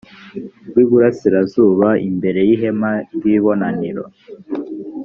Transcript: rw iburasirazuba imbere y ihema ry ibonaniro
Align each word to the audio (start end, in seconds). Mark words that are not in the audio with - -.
rw 0.67 0.75
iburasirazuba 0.83 1.87
imbere 2.09 2.39
y 2.47 2.51
ihema 2.55 2.91
ry 3.15 3.23
ibonaniro 3.35 4.03